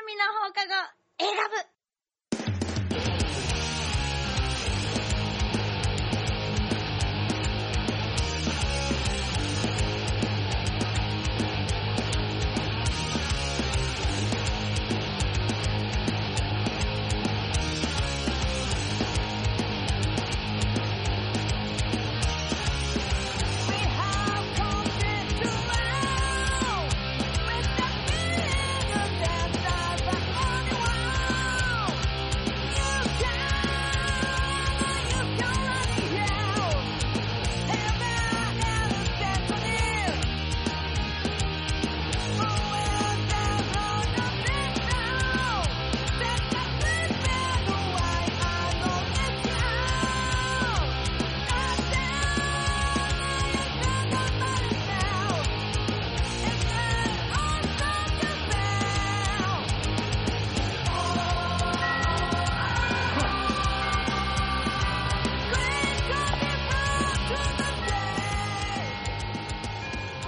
[0.00, 0.72] 南の放課後
[1.18, 1.79] 選ぶ。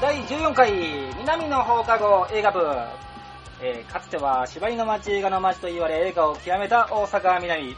[0.03, 0.73] 第14回
[1.21, 2.59] 南の放課後映画部、
[3.63, 7.77] えーかつては芝居の街映画の街と言われ映画を極めた大阪南、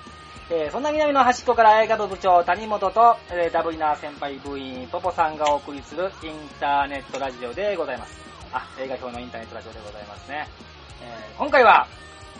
[0.50, 8.18] えーそんな南の端っこから映画部部長谷本と、えーダブリナー先輩部員ポポさんがお送りするインターネットラジオでございます。
[8.54, 10.48] あ映画表のインターネットラジオでございますね、
[11.02, 11.86] え今回は、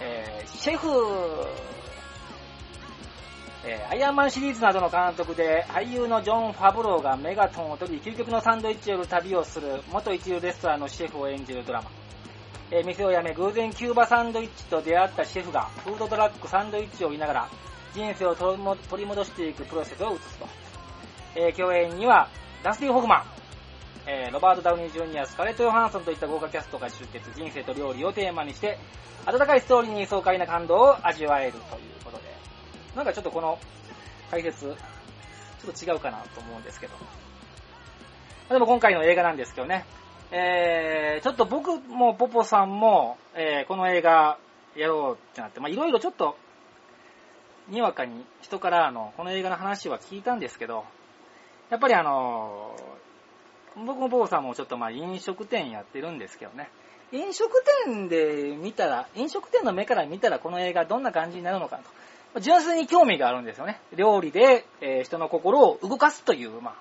[0.01, 0.89] えシェフ
[3.67, 11.91] えーアイアンマンシリーズなどの監督で俳優のジョン・ファブローがメガトンを取り究極のサンドイッチを売る旅をする元一流レストランのシェフを演じるドラマ、
[12.71, 17.49] えー店を辞め偶然キューバサンドイッチと出会ったシェフがフードトラックサンドイッチを見ながら
[17.95, 18.57] 人生を取
[19.03, 20.47] り戻していくプロセスを映すと、
[21.37, 22.29] えー共演には
[22.63, 23.25] ダスティン・ホフマン、
[24.07, 28.79] えロバート・ダウニー・ジュニア、スカレット・ヨハンソンといった豪華キャストが集結、人生と料理をテーマにして、
[29.27, 31.94] 温かいストーリーに爽快な感動を味わえるという、
[32.95, 33.59] なんかちょっとこの
[34.31, 34.73] 解説、ちょ
[35.71, 36.95] っと違うかなと思うんですけど。
[38.49, 39.85] でも今回の映画なんですけどね、
[40.31, 44.39] えー、ちょっと僕もポポさんも、えーこの映画
[44.77, 46.37] やろうってなって、まあいろいろちょっと、
[47.69, 50.85] にわかに人からあの、この映画の話は聞いたんですけど、
[51.71, 52.77] やっぱりあの
[53.75, 56.69] 僕もポポさんもちょっとまあ飲食店やってるんですけどね、
[57.13, 57.51] 飲食
[57.87, 61.85] 店で見たら、飲食店の目から見たらこの映画どんな感じになるのかと。
[62.41, 63.81] 純粋に興味があるんですよね。
[63.97, 66.75] 料理で、え人の心を動かすという、まあ、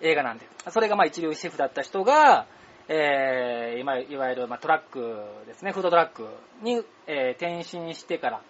[0.00, 0.46] 映画なんで。
[0.70, 2.46] それがまあ一流シェフだった人が、
[2.88, 6.28] えー今いわゆる、まあ、トラックですね、フードトラック
[6.62, 8.42] に、えー転身してから、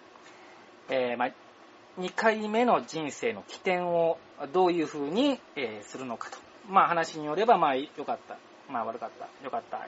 [0.89, 1.31] えーまあ、
[1.99, 4.17] 2回目の人生の起点を
[4.53, 6.37] どういう風に、えするのかと。
[6.67, 8.37] まあ話によれば、まあ良かった、
[8.69, 9.81] まあ悪かった、良かった、い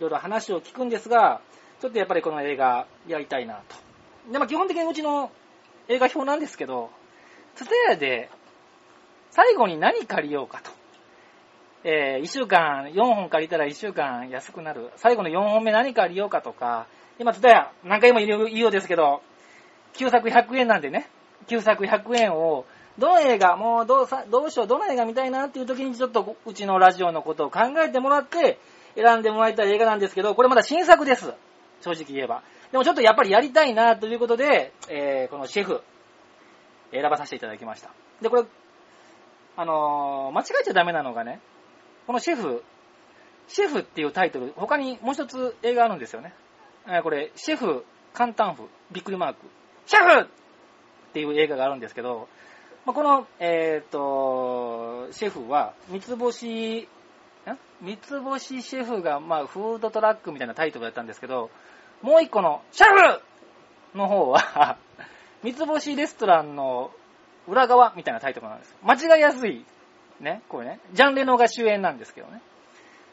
[0.00, 1.40] ろいろ話を聞くんですが、
[1.80, 3.93] ちょっとやっぱりこの映画やりたいなと。
[4.30, 5.30] で、まあ基本的にうちの
[5.88, 6.90] 映画表なんですけど、
[7.54, 8.30] ツタヤで
[9.30, 10.70] 最後に何借りようかと。
[11.84, 14.90] え1週間、4本借りたら1週間安くなる。
[14.96, 16.86] 最後の4本目何借りようかとか、
[17.18, 19.22] 今ツタヤ何回も言う言うようですけど、
[19.92, 21.08] 旧作100円なんでね、
[21.46, 22.64] 旧作100円を、
[22.96, 28.58] どの映画、もうどうさどうしよう、どの映画見たいなっていう時にちょっとうちのラジオのことを考えてもらって、
[28.94, 31.34] 選んでもらいたい映画なんですけど、これまだ新作です。
[31.82, 32.42] 正直言えば。
[32.74, 35.80] でもちょっとやっぱりやりたいなということで、えーこのシェフ、
[36.90, 37.92] 選ばさせていただきました。
[38.20, 38.44] で、これ、
[39.56, 41.38] あのー間違えちゃダメなのがね、
[42.08, 42.64] このシェフ、
[43.46, 46.34] シェフっていうタイトル、他にもう一つ映画あるんですよね。
[46.88, 49.46] えーこれ、シェフ、簡単符、びっくりマーク、
[49.86, 50.26] シェフっ
[51.12, 52.28] ていう映画があるんですけど、
[52.86, 56.88] まあ、この、えっ、と、シェフは、三つ星、
[57.80, 61.50] 三つ星シェフが、まあ、フードトラックみたいなタイトルだったんですけど、
[62.04, 63.22] もう一個の、シェフル
[63.94, 64.76] の方は、
[65.42, 66.90] 三つ星レストランの
[67.48, 68.76] 裏側みたいなタイトルなんです。
[68.82, 69.64] 間違いやすい。
[70.20, 70.80] ね、これね。
[70.92, 72.42] ジャンレノが主演なんですけどね。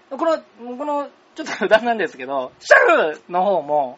[0.10, 0.40] この、
[0.78, 3.98] この、ちょっと余談なんですけど、シェフルの方も、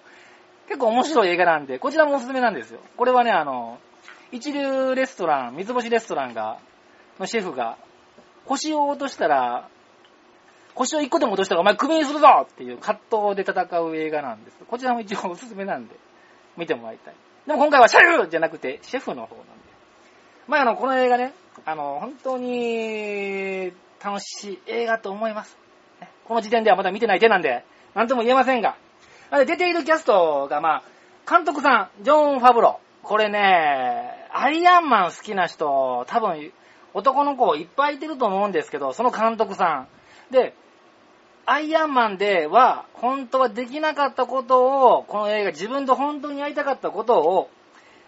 [0.68, 2.80] 結構面白い映画なんで、こちらもおすすめなんですよ。
[2.96, 3.80] これはね、あの、
[4.32, 6.60] 一流レストラン、三つ星レストランが、
[7.20, 7.78] のシェフが、
[8.46, 9.70] 腰を落としたら、
[10.76, 13.00] 腰を一個でも落としたらお前クビにするぞっていう葛
[13.34, 14.58] 藤で戦う映画なんです。
[14.68, 15.96] こちらも一応おすすめなんで、
[16.58, 17.16] 見てもらいたい。
[17.46, 19.52] でも今回はシェフじゃなくて、シェフの方なんで。
[20.48, 21.34] まあ、あの、この映画ね、
[21.66, 23.72] あの、本当に
[24.04, 25.58] 楽しい映画と思います。
[26.26, 28.76] この時点ではまだ見てない手なんで、なんとも言えませんが。
[29.30, 30.84] あれ出ているキャストが、まあ、
[31.30, 32.80] 監督さん、ジョン・ファブロ。
[33.04, 36.52] これね、アイアンマン好きな人、多分、
[36.94, 39.88] 男の子いっぱいいてると思うんですけど、その監督さん。
[40.34, 40.54] で、
[41.46, 47.50] アイアンマンでは本当はできなかったことを、この映画自分と本当にやりたかったことを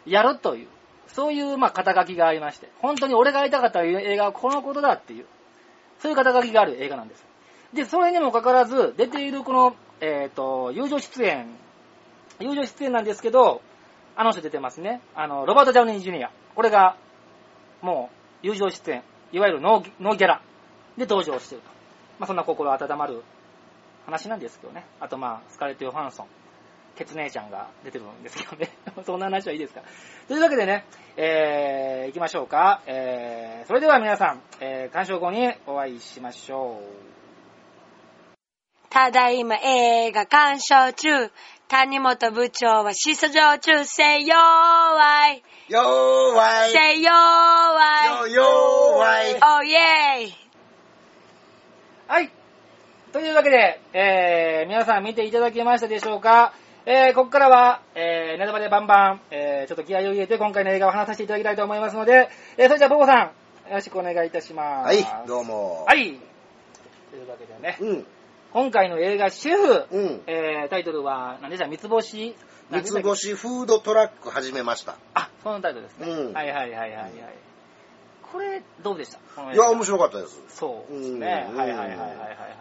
[0.06, 0.68] やるという、
[1.08, 5.26] そういうまあ肩書きがありまして、本当に俺がやりたかった映画はこのことだっていう、
[6.00, 7.26] そういう肩書きがある映画なんです。
[7.74, 11.48] で、それにもかかわらず、出ているこの、えっ、と、友情出演、
[12.40, 13.62] 友情出演なんですけど、
[14.16, 15.02] あの人出てますね。
[15.14, 16.32] あの、ロバート・ジャウニー・ジュニア。
[16.56, 16.96] これが、
[17.82, 18.10] も
[18.44, 20.42] う、友情出演、いわゆるノーギャラ
[20.98, 21.75] で登場してると。
[22.20, 23.24] まあ、そんな心温まる
[24.06, 24.86] 話なんですけどね。
[25.00, 26.28] あと、まあ、スカーレット・ヨハンソン、
[26.96, 28.70] ケツ姉ちゃんが出てるんですけどね。
[29.06, 29.82] そんな話はいいですか？
[30.28, 30.86] というわけでね、
[31.18, 32.82] えー、行きましょうか。
[32.86, 37.16] えー、それでは皆さん、えー、鑑賞後にお会いしましょう。
[38.90, 41.32] ただいま映画鑑賞中。
[41.68, 43.84] 谷本部長は審査場中。
[43.84, 45.44] せよーわい。
[45.68, 46.72] よーわい。
[46.72, 48.32] せよーわい。
[48.32, 49.34] よよーわい。
[49.60, 50.45] おイェーイ。
[52.08, 52.30] はい。
[53.14, 56.54] というわけで、えー、皆さん見ていただけましたでしょうか？
[56.86, 63.32] えー、ここからは、えー、ネタバレバンバン、えー、ちょっと気合を入れて今回の映画を話させていただきたいと思いますので、えー、それじゃあ、ボボさん、よ
[63.72, 64.86] ろしくお願いいたします。
[64.86, 65.86] はい、どうも。
[65.88, 66.20] はい。
[67.10, 68.06] というわけでね、うん、
[68.54, 70.22] 今回の映画、シェフ、うん。
[70.28, 71.68] えー、タイトルは、何でした？
[71.68, 72.36] 三つ星？
[72.70, 74.96] 三つ星フードトラック始めました。
[75.16, 76.08] あ、そのタイトルですね。
[76.08, 77.12] うんはいはいはいはいはい。
[78.32, 79.54] これ、どうでした？
[79.54, 80.42] いや、画面白かったです。
[80.50, 81.48] そうですね。
[81.52, 82.14] うんはいはいはいはいはいは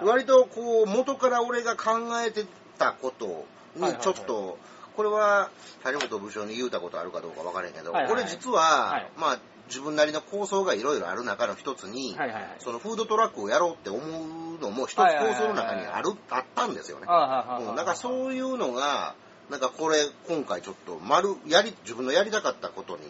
[0.03, 0.05] い。
[0.05, 1.93] 割とこう、元から俺が考
[2.25, 2.45] えて
[2.79, 3.45] たこと
[3.77, 4.59] にちょっと、
[4.97, 5.51] これは
[5.83, 12.57] 谷本部長に言うたことあるかどうか分からへんけど、はいはいはいこれ実は、はいまあ自分なりの構想がいろいろある中の一つに、はいはいはい。
[12.59, 17.07] そのフードトラックをやろうって思うのも一つ構想の中にある、あったんですよね。
[17.07, 19.15] だからそういうのが、
[19.51, 23.03] なんかこれ、今回ちょっと丸、やり、自分のやりたかったことに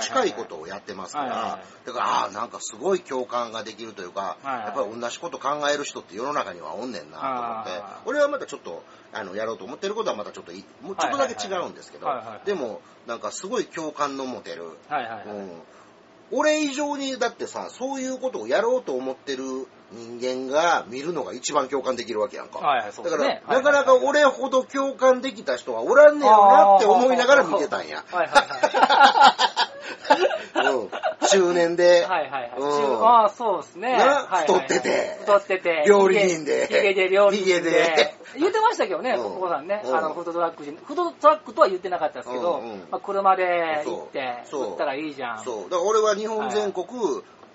[0.00, 7.70] 近いことをやってますから、だから、ああー、なんかすごい共感ができるというか、やっぱり同じこと考える人って世の中にはおんねんなと思って
[8.04, 8.82] 俺はまたちょっと、
[9.12, 12.06] あの、やろうと思ってることはまたちょっとい、もうちょっとだけ違うんですけど
[12.44, 14.64] でも、なんかすごい共感の持てる、
[16.30, 22.58] 俺以上にだってさ、そういうことをやろうと思ってる人間が見るのが一番共感できるわけやんか。
[22.58, 28.04] はいはいそうだから、ですねなかなか俺ほど共感できた人はおらんねやろなって思いながら見てたんや。
[28.10, 29.58] はいはい
[30.54, 30.90] うん。
[31.28, 32.22] 中年で、はい。
[32.22, 32.60] はいはいはい。
[32.60, 33.98] うんああ、そうですね。
[34.46, 35.84] 太ってて太ってて。
[35.86, 39.82] 料理人でヒゲで料理人ヒゲで 言ってましたけどね、うんここさんね。
[39.84, 40.76] うんあの、フードトラック人。
[40.76, 45.44] フードトラックとは言ってなかったですけどまあ車で行って、そったらいいじゃん。
[45.44, 45.70] そう。
[45.70, 46.86] だから俺は日本全国、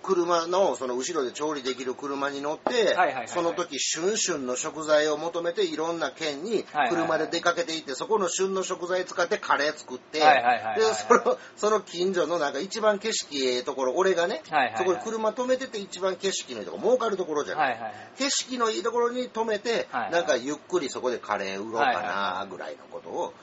[0.03, 17.75] 車のその後ろで調理できる車に乗ってはいはいはいはい、その時旬々の食材を求めていろんな県に車で出かけていって、そこの旬の食材使ってカレー作って、ではいはいはいはい、その、その近所のなんか一番景色ええところ、俺がねはいはいはい、そこに車止めてて一番景色のいいところ、儲かるところじゃない？
[17.75, 17.79] い。
[17.79, 18.01] ははいはい。
[18.17, 22.09] 景色のいいところに止めて、はいはいなんかゆっくりそこでカレー売ろうかな
[22.39, 23.33] はぐらいのことを、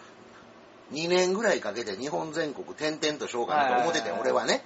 [0.93, 4.63] 2年ぐらいかけて日本全国転々としようかなと思ってて、俺はね。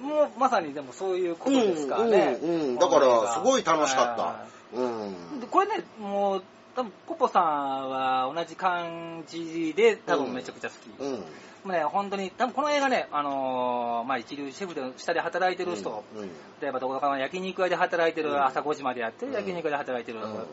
[0.00, 2.38] もうまさにでもそういうことですからね。
[2.42, 2.78] うんうんうん。
[2.78, 4.22] だからすごい楽しかった。
[4.22, 5.14] はうん。
[5.50, 6.42] これね、もう、
[6.74, 11.02] 多分ポポさんは同じ感じで多分めちゃくちゃ好き。
[11.02, 11.12] うん。
[11.12, 11.24] も
[11.66, 16.28] うね、本当に、多分この映画ね、あのーまあ一流シェフで下で働いてる人、うん。
[16.60, 18.44] 例えばどこかの焼肉屋で働いてる、うん。
[18.44, 20.46] 朝5時までやってる焼肉屋で働いてる、うん。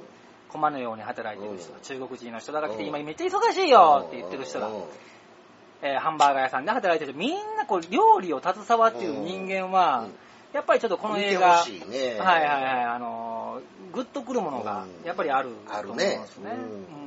[0.50, 1.80] 駒のように働いてる人、うん。
[1.82, 2.90] 中国人の人らが来て、うん。
[2.90, 4.84] 今めっちゃ忙しいよって言ってる人ら、うん
[5.84, 7.12] えーハンバーガー屋さんで働いてる。
[7.12, 10.14] 人、みんなこう料理を携わっている人間は、うん。
[10.54, 12.20] やっぱりちょっとこの映画、ね。
[12.20, 15.06] はいはいはい、あのー、グッとくるものがうん。
[15.06, 16.22] やっぱりあるあるね。
[16.42, 17.04] うん。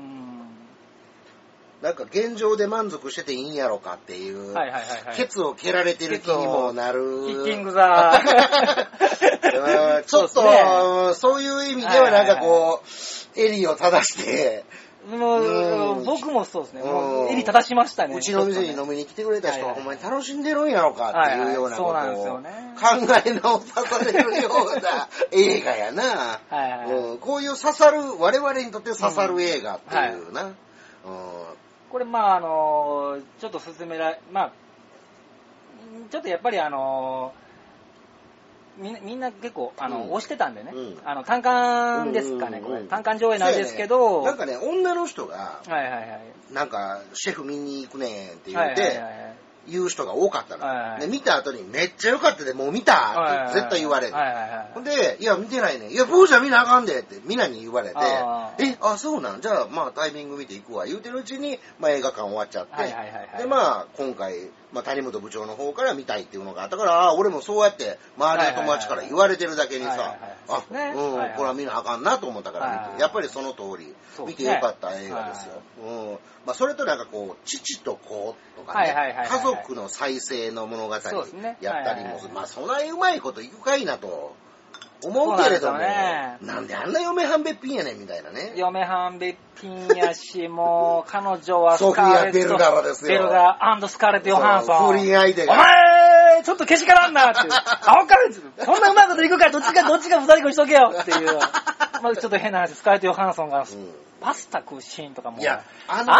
[1.83, 5.16] なんか現状で満足してていいんやろかっていう、はいはいはいはい。
[5.16, 7.00] ケツを蹴られてる気にもなる。
[7.26, 9.97] キッキングザー。
[9.99, 10.04] うん。
[10.04, 14.64] ちょっと、そういう意味ではなんかこう、襟を正して、
[15.06, 16.04] もう、うん。
[16.04, 16.80] 僕もそうですね。
[16.82, 16.90] うん。
[16.90, 18.16] もう、襟正しましたね。
[18.16, 19.76] うちの店に飲みに来てくれた人ははい。
[19.76, 22.16] はいほんまに楽しんでるんやろかっていうようなことをはいはい。
[22.16, 23.22] そうなんですよね。
[23.22, 26.02] 考え直さされるような 映画やな。
[26.02, 26.90] とはいはい。
[26.90, 27.18] うん。
[27.18, 30.42] こういう刺さる、我々にとって刺さる映画っていうな。
[30.44, 30.52] うん。
[31.90, 34.52] これ、まあ、あの、ちょっと進められ、まあ、
[36.10, 37.32] ちょっとやっぱりあの、
[38.78, 40.99] みんなみんな結構、あの、うん押してたんでねうん。
[41.04, 42.75] あの、単館ですかね、これ。
[42.75, 46.21] うんうんうん単館上映なんですけど、なんかね、女の人が、はいはいはい。
[46.52, 49.37] なんか、シェフ見に行くねんって言はいって、はいはいはい
[49.68, 50.64] 言う人が多かったの。
[50.64, 54.14] はいはいで、見た後にめっちゃ良かったで、もう見たって絶対言われる。
[54.14, 55.90] はいはいはいほんで、いや、見てないねん。
[55.90, 59.40] いや、ブーちゃん見なあかんでって、みんなに言われてあ、ーえ、あ、そうなん？
[59.40, 60.87] じゃあ、まあ、タイミング見ていくわ。
[60.87, 64.35] 言うてるうちに、まあ、映画館終わっちゃって、はいはいはいはいで、まあ、今回、
[64.73, 70.16] まあ、谷本部長の方から見たいっていうのがあったから、ああ、俺もそうやって、周りの友達から言われてるだけにさ
[70.49, 73.94] あ、そうん、これは見なあかんなと思ったから見て、やっぱりその通り、
[74.26, 75.62] 見てよかった映画ですよ。
[75.82, 76.18] うん。
[76.46, 82.35] まあ、それとなんかこう、父と子とかね家族の再生の物語やったりもする。
[82.35, 84.35] まあ、そんなにうまいこといくかいなと
[85.02, 88.52] 思うけれども、なんであんな嫁はんべっぴんやねんみたいなね。
[88.56, 94.86] 嫁はんべっぴんやし、もう、 彼女はソフィアベルガラですよベルガースカーレット・ヨハンソン。
[94.88, 97.40] 不倫相手がお前、ちょっとけしからんなって。
[97.50, 98.16] あ、ほか
[98.64, 101.38] そんなうまいこといくかどっちか、どっちか二人にしとけよっていう。
[102.02, 103.66] まあちょっと変な話、スカーレット・ヨハンソンがうん
[104.20, 105.38] パスタ食うシーンとかも。
[105.38, 106.14] いや、ああんの、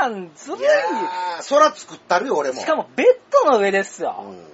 [0.00, 0.60] なんずるい。
[0.60, 2.60] いやー、空作ったるよ、俺も。
[2.60, 3.06] しかもベッ
[3.44, 4.16] ドの上ですよ。
[4.26, 4.52] うん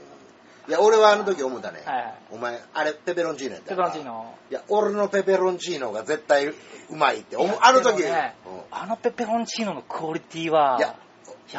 [0.69, 1.83] いや、俺はあの時思ったね。
[1.87, 4.35] はいはいお前、あれ、ペペロンチーノやったペペロンチーノ。
[4.51, 6.55] いや、俺のペペロンチーノが絶対う
[6.91, 7.59] まいって思う。
[7.63, 10.95] あの時、でもねうんあのペペロンチーノのクオリティは、いや、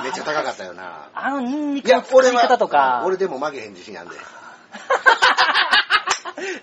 [0.04, 1.10] めっちゃ高かったよな。
[1.14, 4.16] あのニンニクの、作り方とか、俺でも負けへん自信あんで。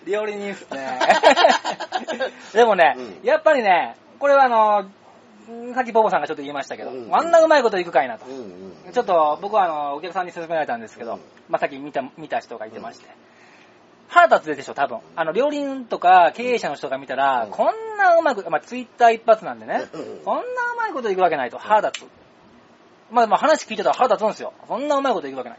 [0.06, 1.00] 料理人っすね。
[2.54, 4.94] でもね、うんやっぱりね、これはあの、ん
[5.74, 8.28] さっきボボさんがちょっと言いましたけど、うんあんなうまいこといくかいなとう。
[8.30, 8.32] ん
[8.86, 8.92] うん。
[8.92, 13.06] ちょっと僕はあの、お客さんに勧められたんですけど、うんまあ、さっき見た、見た人がいてまして。
[14.08, 14.98] 腹立つでしょ、多分。
[15.14, 20.44] あの、料理人とか経営者の人が見たら、うんこんなうまく、まあ、ツイッター一発なんでね、うんこんなう
[20.76, 22.08] まいこといくわけないと、腹立つ。
[23.10, 24.52] まあ、まあ話聞いてたら腹立つんですよ。
[24.66, 25.58] そんなうまいこといくわけない。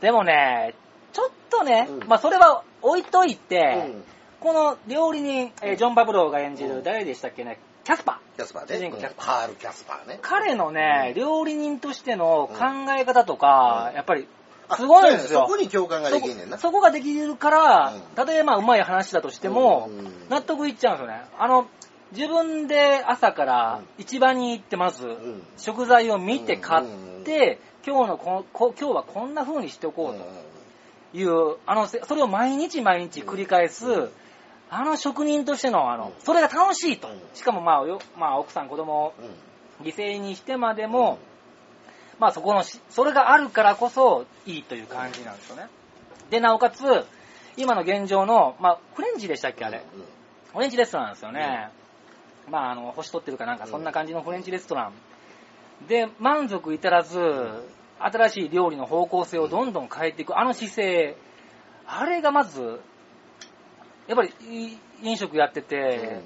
[0.00, 0.74] でもね、
[1.12, 4.04] ちょっとね、うんまあそれは置いといて、うん
[4.38, 8.36] この料理人、えージョン・ファブローが演じる、うん誰でしたっけね、キャスパー。
[8.36, 8.78] キャスパーね。
[8.78, 9.26] 主人公キャスパー。
[9.26, 10.18] カールキャスパーね。
[10.20, 11.14] 彼のね、うん。
[11.14, 12.58] 料理人としての考
[12.98, 13.94] え方とか、うん。
[13.94, 14.26] やっぱり、
[14.68, 15.42] あすごいんですよ。
[15.42, 16.58] そこに共感ができんねんな。
[16.58, 18.00] そこができるから、うん。
[18.16, 20.28] たとえまあうまい話だとしても、うん。
[20.28, 21.22] 納得いっちゃうんですよね。
[21.38, 21.68] あの、
[22.10, 25.42] 自分で朝から市場に行ってまず、ん。
[25.56, 26.86] 食材を見て買っ
[27.24, 30.56] て、今日のここ今日はこんな風にしておこうと。
[31.16, 34.10] いう、あの、せそれを毎日毎日繰り返す、うん
[34.70, 37.20] あの職人としての、あのうん、それが楽しいとうん。
[37.34, 39.14] しかもまあ、よまあ、奥さん、子供を
[39.82, 41.18] 犠牲にしてまでも、
[42.18, 45.68] まあそこのし、それがあるからこそいいという感じなんですよね。
[46.30, 46.82] で、なおかつ、
[47.56, 49.82] 今の現状の、まあ、フレンチでしたっけ、あれ。
[50.52, 51.70] フレンチレストランなんですよね。
[52.48, 54.92] まあ、あの、星取ってるかなんか、そんな感じのフレンチレストラン。
[55.88, 57.18] で、満足至らず、
[57.98, 61.16] 新しい料理の方向性をどんどん変えていく、あの姿勢、
[61.86, 62.80] あれがまず、
[64.06, 64.32] やっぱり
[64.68, 66.20] い飲食やってて、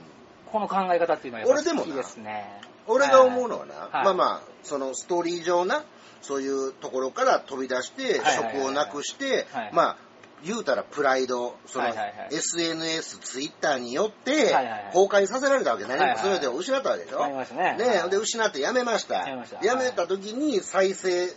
[0.50, 2.60] この考え方っていうのはやっぱ好きですね。
[2.86, 4.04] 俺が思うのはな、はい。
[4.04, 5.84] まあまあ、そのストーリー上な、
[6.22, 9.96] そういうところから飛び出して、職をなくしてはい、まあ、
[10.42, 11.88] 言うたらプライド、その
[12.30, 14.52] SNS、ツイッターによって
[14.92, 16.30] 崩壊させられたわけ、何もはいはいはい。
[16.32, 17.26] 全てを失ったわけでしょ。
[17.54, 17.76] ね。
[17.78, 19.18] ねで、失ってやめました。
[19.18, 19.64] やめました。
[19.64, 21.28] やめた時に再生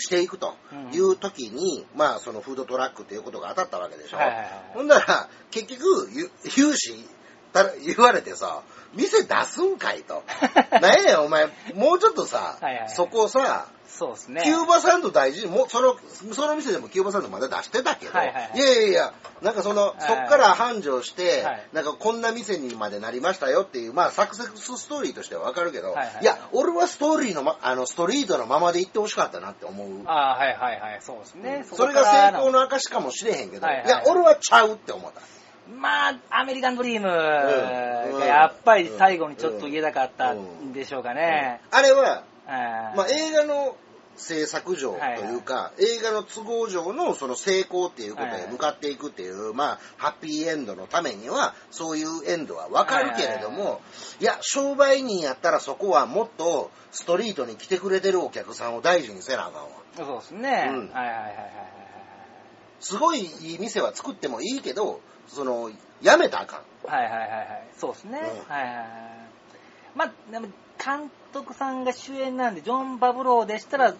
[0.00, 0.54] していくと
[0.92, 4.16] いう時に、まあそのフードトラックということが当たったわけでしょ。
[4.16, 6.94] はいはいはいほんなら、結局、ゆ融資
[7.84, 8.62] 言われてさ、
[8.94, 10.22] 店出すんかいと。
[10.80, 14.40] なんやお前、もうちょっとさ、はいはいはいそこさ、そうですね。
[14.42, 15.94] キューバサンド大事に、もうその、
[16.32, 29.88] その店でもキューバサンドまだ出してたけど、はいはいはいいやいやいや、なんかその、いそっから繁盛して、はいなんかこんな店にまでなりましたよっていう、まあサクセスストーリーとしてはわかるけど、はいはいはいいや、俺はストーリーの、ま、あの、ストリートのままで行ってほしかったなって思う。
[30.06, 31.66] ああ、はいはいはい、そうですね。
[31.70, 35.20] それが成功の証かもしれへんけど、はいはいいや、俺はちゃうって思った。
[35.78, 38.18] まあ、アメリカンドリームうん。
[38.18, 41.60] がやっぱり最後にちょっと言えなかったんでしょうかね。
[41.70, 42.24] あれは、
[42.96, 43.76] まあ、映画の
[44.16, 53.80] 制作上というか、映画の都合上のその成功っていうことへ向かっていくっていう、まあ、ハッピーエンドのためには、そういうエンドはわかるけれども、
[54.20, 59.68] いや、商売人やったらそこはもっとストリートに来てくれてるお客さんを大事にせなあかんわ。
[59.96, 60.68] そうですね。
[60.70, 60.90] うん。
[60.90, 61.32] はいはいはいは
[61.76, 61.79] い
[62.80, 65.70] すごいいい店は作ってもいいけど、その、
[66.02, 66.90] やめたらあかん。
[66.90, 67.04] はい。
[67.04, 67.46] はいはいはいはい。
[67.78, 68.18] そうですね。
[68.18, 68.86] うんはいはいはい。
[69.94, 70.48] まあ、でも
[70.82, 73.94] 監督さんが主演なんで、ジョン・バブローでしたら、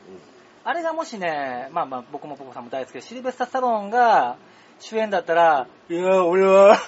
[0.64, 4.36] あれがもしね、まあまあ僕もポコさんも大好きで、シルベスタ・スタローンが
[4.80, 6.78] 主演だったら、いや、俺は、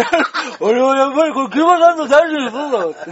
[0.60, 2.90] 俺はやっぱりこれ、キューバサンド大事にするぞ。
[2.90, 3.10] って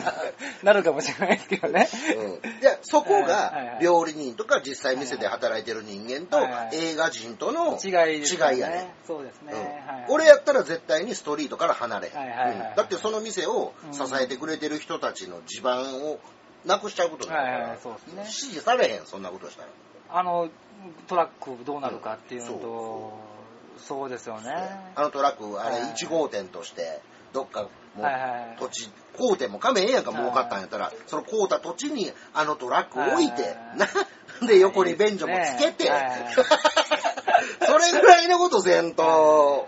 [0.62, 1.88] なるかもしれないですけどね。
[2.16, 8.94] うん、いやそこがはい料理人とか実際店で働いてる人間と映画人との違いやね。
[9.06, 9.84] そうですね。
[10.08, 12.12] 俺やったら絶対にストリートから離れ。
[12.76, 16.18] だってその店を支えてくれてる人たちの地盤を
[16.64, 18.26] なくしちゃうことになるから、はいはいそうですね。
[18.28, 19.68] 支持されへんそんなことしたら。
[20.08, 20.48] あの
[21.06, 23.12] トラックどうなるかっていうのと、
[23.78, 24.52] そうですよね。
[24.94, 27.00] あのトラック、あれ1号店として、
[27.32, 28.06] どっかもう
[28.58, 33.86] 土地、買うても亀ええやんか儲かったんやったら、その買うた土地にあのトラック置いて、な
[34.44, 35.90] んで横に便所もつけて、
[37.66, 39.66] それぐらいのことせんと、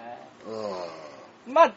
[1.47, 1.73] うん、まあ、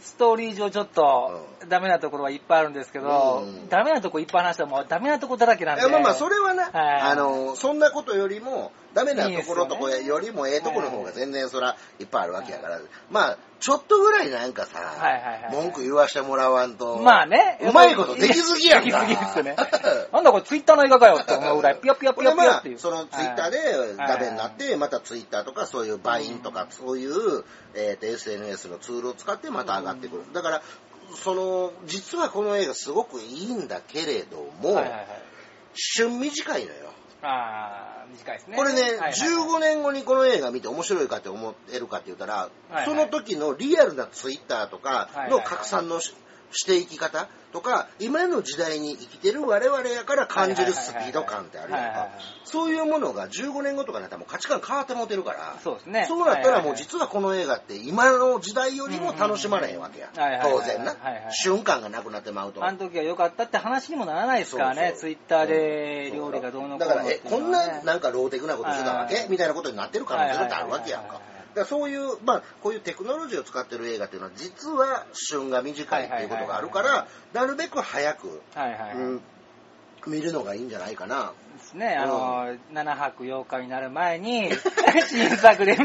[0.00, 5.88] ストーリー上ちょっとダメなところはいっぱいあるんですけど、うん、ダメなとこいっぱい話したらもうダメなとこだらけなんで。
[5.88, 12.80] まあまあ、それはな、あの、そんなことよりも、ダメなところとこよりもええところの方が全然そらいっぱいあるわけやから、
[13.12, 14.80] まあ、ちょっとぐらいなんかさ、
[15.52, 19.06] 文句言わしてもらわんと、まあね、うまいことできすぎやんか。
[19.06, 19.56] できすぎですね。
[20.12, 22.78] なんだこれツイッターの映画かよって思うぐらい、ピヤピヤピヤピヤっていう。
[22.78, 23.58] そのツイッターで
[23.96, 30.22] ダメになって、またツイッターとかそういうバインとか、そういう、えっと SNS のツールを使ってまた上がってくる。
[30.32, 30.62] だから、
[31.14, 34.84] その、実はこの映画すごくいいんだけれども、
[35.74, 36.92] 旬短いのよ。
[37.22, 38.56] ああ、短いですね。
[38.56, 46.00] これね、はいはいはい、15年後にこの映画見て面白いかって思えるかって言ったら、はいはい、その時のリアルなツイッターとかの拡散の
[46.50, 52.08] していき方とか、今の時代に生きてる我々やから感じるスピード感ってあるやんか。
[52.44, 56.04] そういうものが15年後とかになったらもう価値観変わってもてるから、そうですね。
[56.06, 60.10] そうなったらもう実はこの映画って今の時代よりも楽しまれへんわけや。
[60.42, 60.96] 当然な。
[61.30, 62.64] 瞬間がなくなってまうと。
[62.64, 66.78] あの時は良かったって話にもならないですからね、ツイッターで料理がどうのこうの。
[66.78, 71.20] だから、え、こんななんかローテクなことしてたわけみたいなことになってる可能性だってあるわけやんか。
[71.54, 79.20] だそういう、まあ、こういうテクノロジーを使ってる映画っていうのは、実は旬が短いっていうことがあるから、なるべく早く、はいはいはいうん、
[80.06, 81.32] 見るのがいいんじゃないかな。
[81.68, 84.50] ですね、あの、うん、7泊8日になる前に、
[85.08, 85.82] 新作で、そ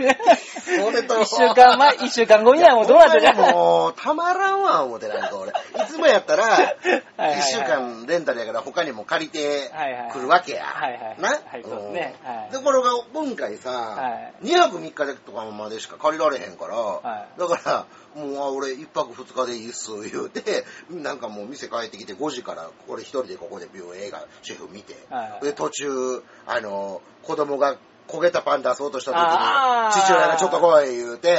[0.91, 3.33] れと、1週間前、一週間後にはもうどうなってる？
[3.33, 5.51] もう、たまらんわ、思ってなんか俺。
[5.51, 6.75] いつもやったら、
[7.17, 9.71] 1週間レンタルやから他にも借りて
[10.13, 10.65] くるわけや。
[10.65, 11.15] はいはい。
[11.19, 12.15] な、はいそうね。
[12.51, 14.09] ところが、今回さ、は
[14.41, 17.85] い、2泊3日でとかまでしか借りられへんから、はい、だから、
[18.15, 27.77] もう俺1泊2日でいいっす言うて、なんかもう店帰ってきて5時からこれ一人でここで病映画、シェフ見て、はい、で途中、あの、子供が
[28.07, 31.35] 焦げたパン出そうとした時に、父親がちょっと来い言うて、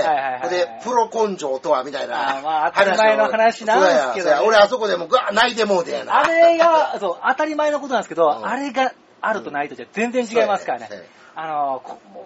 [0.51, 6.19] で、プロ根性とはみたいな話まあ、当たり前の話なんですけど、ね、俺あそこでもガー泣いてもうてやな。
[6.19, 10.89] あれが、そう、当たり前のことなんですけど、うん、あれがあるとないとじゃ全然違いますからね。
[11.37, 11.83] あの、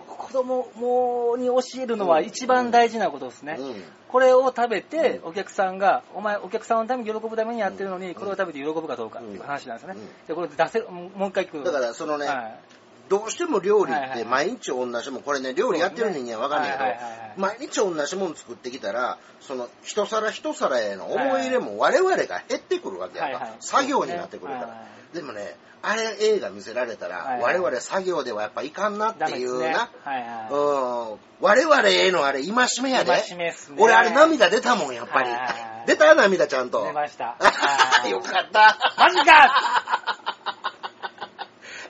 [0.07, 3.57] 子供に教えるのは一番大事なことですね。
[3.59, 9.97] うん、これを食べて、お客さんが、お前、お客さんのために喜ぶためにやってるのに、これを食べて喜ぶかどうかっていう話なんですね。
[10.27, 11.65] で、これ出せ、もう一回聞く。
[11.65, 12.78] だから、そのね、はい
[13.09, 16.85] どうしても料理って毎日同じもん、これね、料理やってる人間はわかんないけど、
[17.37, 23.55] 毎日同じもん作ってきたら、その一皿一皿への思い入れも我々が減ってくるわけやんか。
[23.61, 24.85] 作業になってくるから。
[25.13, 29.91] でもね、あれ映画見せられたら、我々作業ではやっぱいかんなっていうな。
[30.51, 31.19] うん。
[31.41, 33.13] 我々へのあれ、戒めやで。
[33.79, 35.31] 俺あれ涙出たもん、やっぱり。
[35.87, 36.85] 出た涙ちゃんと。
[36.85, 37.37] 出ました。
[38.11, 38.77] よかった。
[38.97, 39.98] マジか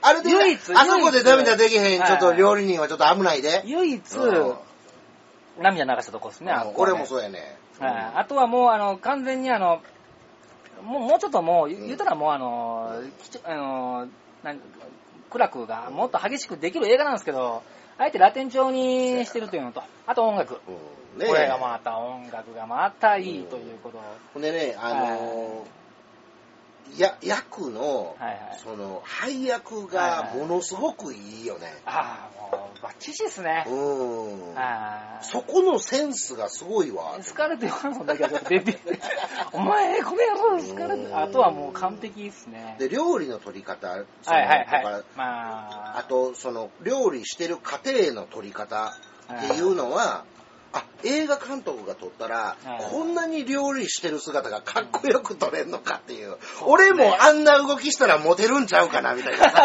[0.09, 3.61] あれで、唯一、あそこで涙できへん、ちょっと料理人はちょっと危ないで。
[3.65, 4.01] 唯一、
[5.59, 7.57] 涙流したとこですね、俺もそうやね。
[7.79, 9.81] あとはもう、あの、完全にあの、
[10.83, 12.91] もうもうちょっともう、言うたらもうあの、
[13.43, 14.07] あの、
[15.29, 17.61] 苦楽がもっと激しくできる映画なんですけど、
[17.97, 20.59] あえてラテン調にしてるというのと、あと音楽。
[21.17, 23.99] ね、これがまた音楽がまたいいということ。
[24.33, 25.78] ほんでね、あのー
[26.97, 31.73] や役の、はいはい、その配役がものすごくいいよね。
[31.85, 33.65] ああ、もうバッチシですね。
[33.67, 34.55] うん。
[35.21, 37.17] そこのセンスがすごいわ。
[37.21, 38.79] スカレット・ヨハンソンだけはちょっと出て、
[39.53, 41.17] お前、この野郎、スカレット。
[41.19, 42.75] あとはもう完璧ですね。
[42.79, 48.93] で、料理の取り方、はいはいはい、まあ、あと、その、料理してる過程の取り方
[49.31, 50.25] っていうのは、
[50.73, 52.57] あ映画監督が撮ったら、
[52.91, 59.53] こんなに料理してる姿がかっこよく撮れんのかっていう、俺もあんな動きしたらモテるんちゃうかなみたいな。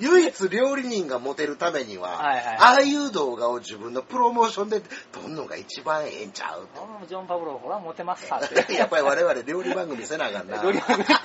[0.00, 6.68] 唯一料理人がモテるためには、はいはい、ああいう動画を自分のプロモーションで撮んのが一番ええんちゃう
[7.08, 8.40] ジョン・パブロー、ほら、モテますか？
[8.44, 8.74] って。
[8.74, 10.62] やっぱり我々料理番組せなあかんな。
[10.62, 11.04] 料理番組。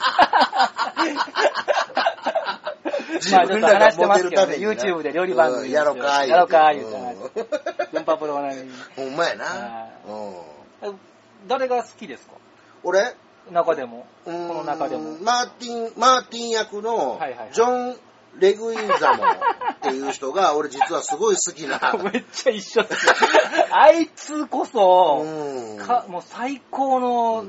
[3.20, 7.46] 自分らがモテるために、YouTube で料理番組やろかやろか言うて。
[8.26, 8.70] ジョン・パブローなに。
[8.96, 9.88] ほんまやな。
[11.48, 12.34] 誰が好きですか？
[12.84, 13.16] 俺？
[13.52, 14.06] 中でも。
[14.24, 15.18] この中でも。
[15.22, 17.20] マーティン、マーティン役の、
[17.54, 17.98] ジョン、
[18.38, 19.34] レグインザモンっ
[19.82, 21.80] ていう人が、 俺実はすごい好きな。
[22.14, 23.08] めっちゃ一緒です。
[23.72, 25.26] あいつこそ、
[25.84, 27.46] かもう最高の、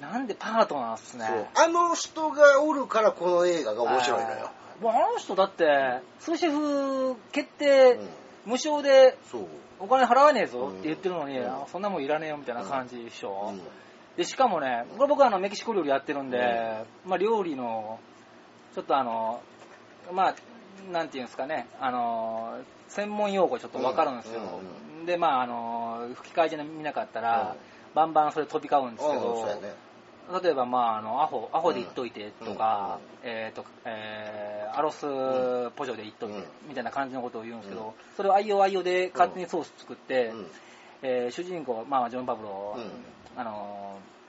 [0.00, 1.50] なんでパートナーっすね。
[1.54, 4.50] あの人がおるからこの映画が面白いのよ。
[4.80, 7.98] もうあの人だって、スーシェフ決定、
[8.44, 9.46] 無償でそう。
[9.80, 11.46] お金払わねえぞって言ってるのに、うん。
[11.46, 13.48] あそんなもんいらねえよみたいな感じでしょ。
[13.50, 13.60] うん。
[14.16, 17.98] で、しかもね、これ僕はあのメキシコ料理やってるんで、まあ料理の、
[18.74, 19.40] ちょっとあの、
[20.12, 20.34] まあ、
[20.92, 24.40] なんていうんですかね、あの、専門用語ちょっとわかるんですよ。
[24.40, 27.94] うんで、まああの、吹き替えじゃ見なかったら、うん。
[27.94, 29.74] バンバンそれ飛び交うんですけうんど、そうやね。
[30.42, 33.28] 例えば、まあ、あの、アホ、アホで言っといてとか、うん。
[33.28, 35.00] えっ、と、えーアロス
[35.74, 36.44] ポジョで言っといて、うん。
[36.68, 37.92] みたいな感じのことを言うんですけど、うん。
[38.16, 40.46] それを愛用愛用で勝手にソース作って、うん。
[41.02, 43.40] えー主人公、まあ、ジョン・パブロ、うん。
[43.40, 44.20] あのー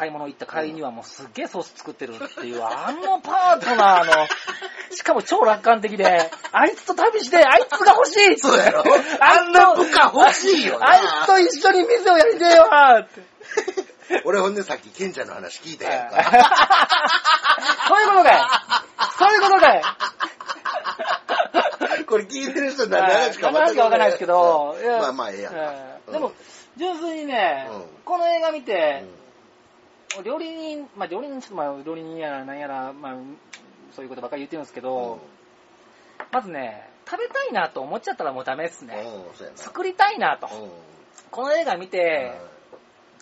[0.00, 4.12] 買い物行った帰りにはもうすっげえソース作ってるっていう、あのパートナーの、
[4.96, 8.84] しかも超楽観的で、あいつと旅して、あいつが欲しいそうやろあ
[9.20, 10.88] あんな部下欲しいよな。
[10.88, 13.20] あいつと一緒に店をやりてえわって。
[14.24, 16.22] 俺ほんでさっきケンちゃんの話聞いたやんか。
[17.88, 18.40] そういうことかい。
[19.18, 19.82] そういうことかい。
[22.06, 24.98] これ聞いてる人何の話か何の話かわかんないですけど、いや。
[24.98, 26.12] まあまあええやんか。
[26.12, 26.32] でも、
[26.76, 27.84] 純粋にね、うん。
[28.04, 29.04] この映画見て
[30.18, 30.24] う、ん。
[30.24, 33.16] 料理人、まあ料理人、ちょっとまあ料理人やら何やら、まあ
[33.94, 35.20] そういうことばっかり言ってるんですけど、
[36.32, 39.02] まずね、食べたいなと思っちゃったらもうダメですうんね。
[39.04, 39.58] うんそうやな。
[39.58, 40.48] 作りたいなと。
[40.52, 40.70] うん。
[41.30, 42.32] この映画見て、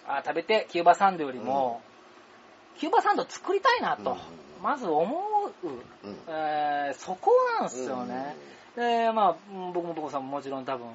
[0.08, 1.80] あ食べてキューバサンドよりも、
[2.78, 4.62] キューバサンド作りたいなと、うん。
[4.62, 6.16] まず思う、うん。
[6.28, 8.36] えーそこなんですよね。
[8.76, 10.86] で、まあ、うん僕も僕さんももちろん多分、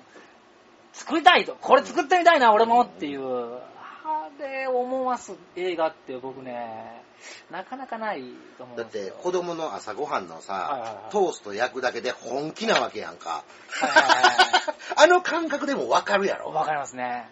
[0.94, 3.58] 作りたいと、これ作ってみたいな、俺もっていう、
[4.06, 7.04] あれ思わす映画って僕ね、
[7.52, 8.24] なかなかない
[8.58, 8.88] と思うんだっ。
[8.88, 11.12] て子供の朝ごはんのはいはいはさい。
[11.12, 13.44] トースト焼くだけで本気なわけやんか。
[13.70, 14.36] はいはいはい。
[15.04, 16.52] あの感覚でもわかるやろ。
[16.52, 17.30] わかりますね。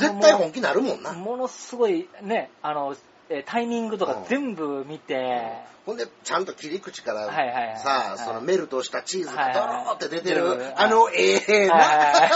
[0.00, 1.12] 絶対本気なるもんな。
[1.12, 2.96] ものすごいね、あの、
[3.28, 7.78] えータイミングとか全部見て、ほんでちゃんと切り口からはいはいはい。
[7.78, 8.08] さはい。
[8.14, 12.30] あそのメルトしたチーズがドローって出てるはいはいはいあのええはいはいはい。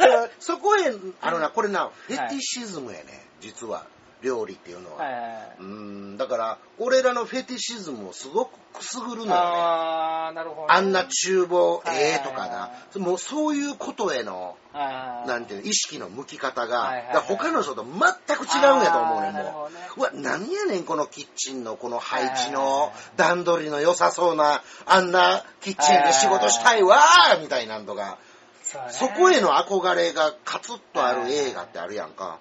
[0.26, 3.84] なそこへあのなこれなフェティシズムやね実は
[4.22, 5.04] 料理っていうのは。
[5.04, 5.56] はいはいはい。
[5.60, 6.16] うん。
[6.16, 9.32] だから俺らのフェティシズムをすごくくすぐるのよね。
[9.34, 10.66] あー、なるほどね。
[10.68, 12.70] あんな厨房はいええとかな。
[13.02, 20.00] もうそういうことへのなんていうの意識の向き方が、はいはい他の人と全く違うんやと思うねもう。
[20.00, 22.90] うわ、何やねん、このキッチンのこの配置はいはいのはい。
[23.16, 28.18] 段取りの良さそうな、あんなキッチンで仕事したいわーみたいなんとか、
[28.62, 32.38] そそこへの憧れがカツッとある映画ってあるやんか。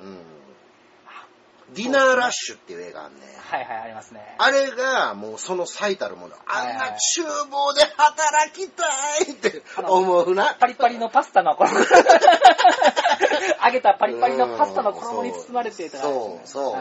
[0.00, 0.35] うん。
[1.74, 3.22] ディナーラッシュっていう映画あんねん。
[3.22, 4.36] はいはい、ありますね。
[4.38, 6.36] あれがもうその最たるもの。
[6.46, 8.84] あんな厨房で働きた
[9.28, 10.56] いって思うな。
[10.58, 11.76] パリパリのパスタの衣。
[13.64, 16.78] 揚げたパリパリのパスタの衣に包まれていたそうそうは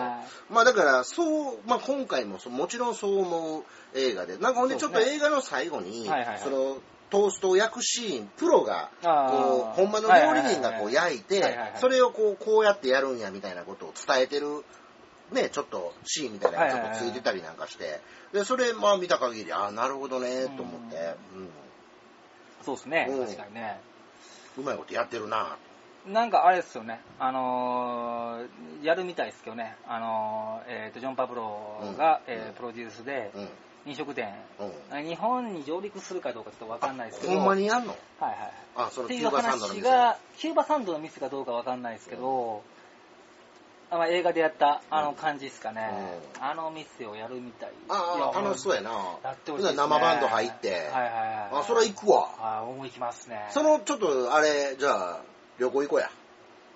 [0.50, 3.63] いまあだからそう、まあ今回ももちろんそう思う
[3.95, 6.06] 映画でなんかほんでちょっと映画の最後に、
[6.43, 6.78] その
[7.10, 14.63] トーストを焼くシーンプロがこうほんまの料理人がこう焼いてそれをこうこうやってやるんやみたいなことを伝えてる
[15.32, 18.02] ねちょっとシーンみたいなのがちょっとついてたりなんかして。
[18.36, 21.15] でそれまあ見た限りああなるほどねと思って、
[22.65, 23.26] そうですね、うん。
[23.26, 23.80] 確かにね。
[24.58, 25.56] うん、うまいことやってるな。
[26.06, 32.34] なんかあれですよね、あのーやるみたいですけどね、あのーえーとジョン・パブロが、うん。
[32.34, 33.48] えープロデュースでうん
[33.86, 34.34] 飲食店、
[34.91, 35.08] うん。
[35.08, 37.95] 日本に上陸するかどうかちょっとわかんないですけど、ほんまにやんの？
[38.19, 38.54] はいはい。
[38.76, 39.88] あそのキューバサンドの店。
[39.88, 42.63] 話が、キューバサンドの店かどうかわかんないですけど、
[43.91, 47.69] あまあ、映画でやったあの感じですかね、うあの店をやるみたい。
[47.89, 48.89] ああ楽しそうやな。
[49.24, 49.74] やってほしいね。
[49.76, 51.60] 生バンド入って、はいはいはい。
[51.60, 52.30] あそれは行くわ。
[52.39, 53.45] ああ、もう行きますね。
[53.52, 55.21] そのちょっとあれじゃあ
[55.60, 56.10] 旅行行こうや。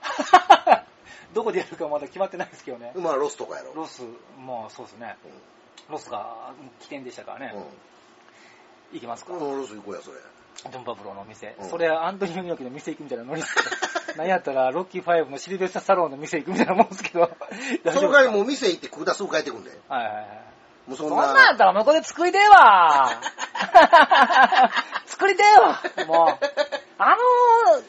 [1.34, 2.94] どこでやるかまだ決まってないですけどね。
[2.96, 3.74] まあロスとかやろ。
[3.74, 4.04] ロス、
[4.38, 5.16] もうそうですね。
[5.90, 7.54] ロスが起点でしたからね。
[7.56, 7.64] うん
[8.92, 9.34] 行きますか。
[9.34, 10.18] うん、ロス行こうやそれ
[10.70, 11.56] ジョン・ファブローの店。
[11.60, 13.70] うんそれ、アントニオ猪木の店行くみたいなノリですけど。
[14.18, 17.30] なんやったら、ロッキー5のシルベスタ・スタローンの店行くみたいなもんですけど。
[17.94, 20.26] その代わりもう店行って食うたすぐ帰ってくんではいはいはい。
[20.88, 23.12] もうそんそんなんやなったら向こうで作りてえわ
[25.06, 26.46] 作りてえわもう。
[26.98, 27.84] あのー、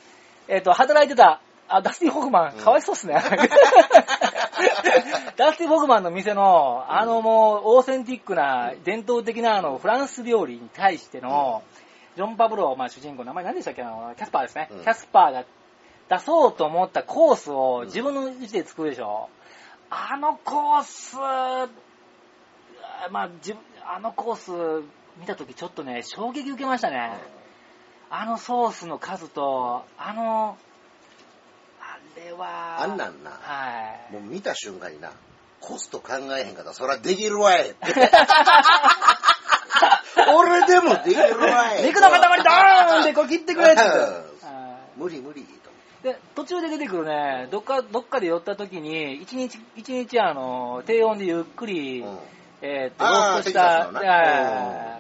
[0.49, 3.15] えっ、と、働いてた、あ、ダスティン・ホフマン、うんかわいそうっすね。
[5.37, 11.63] ダスティン・ホフマンの店の、あのもう、オーセンティックな、伝統的なあの、フランス料理に対しての、
[12.17, 14.69] ジョン・パブロ、まあ主人公、名前何でしたっけなキャスパーですね。
[14.71, 15.45] うんキャスパーが
[16.09, 19.29] 出そうと思ったコースを自分のうちで作るでしょ。
[19.91, 21.17] あのコース、
[23.11, 24.85] まあ、自分あのコース
[25.19, 27.13] 見たときちょっとね、衝撃受けましたね。
[28.11, 30.70] あのソースの数と、あの、あ
[32.17, 33.31] れは、あんなんな。
[33.31, 34.13] はい。
[34.13, 35.13] もう見た瞬間にな
[35.61, 37.71] コスト考えへんかったらそらできるわい。
[37.71, 37.87] っ て
[40.35, 41.83] 俺でもできるわい。
[41.85, 43.83] 肉の塊ドーンってこう切ってくれって
[44.97, 45.71] 無理無理と。
[46.03, 52.19] ーで、途中で出てくるね、どっか、どっかで寄った時に、一日、一日あの、低温でゆっくり、うん。
[52.63, 53.91] えーっと、ロあーーストした、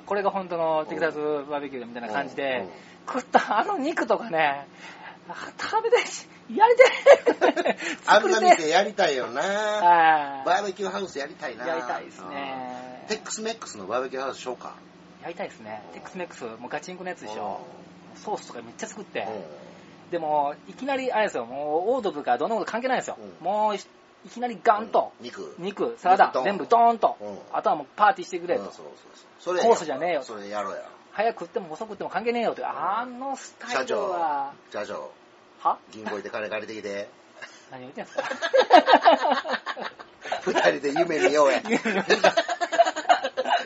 [0.06, 2.66] これが本当のテキサスバーベキューみたいな感じで、
[3.06, 4.66] 食ったあの肉とかね、
[4.99, 4.99] あ
[5.34, 9.42] 食べたいし、やりたいあんな店やりたいよな。
[10.44, 11.66] バーベキューハウスやりたいな。
[11.66, 14.74] やりたいですねうんテックスメックスのバーベキューハウスしようか。
[15.22, 15.82] やりたいですね。
[15.92, 17.60] テックスメックス、もうガチンコのやつでしょ。
[18.16, 19.20] ソースとかめっちゃ作って。
[19.20, 23.16] うでも、いきなり、あれですよ、もう、オードブルとかそんなこと関係ないですよ。
[23.18, 23.80] うんもうい、
[24.24, 25.54] いきなりガンと、ん肉。
[25.58, 28.62] 肉、サラダ全部ドーンと、うんあとはもうパーティーしてくれと。
[28.62, 28.86] うんそう
[29.40, 29.58] そうそう。
[29.58, 30.82] コースじゃねえよそれやろうや。
[31.12, 32.64] 早く食っても遅く食っても関係ねえよって。
[32.64, 35.10] あのスタイル社長は、、社長、
[35.60, 35.78] は？
[35.92, 37.08] 銀行行って金借りてきて、
[37.70, 38.22] 何言ってんすか
[40.44, 41.60] 二人で夢見ようや。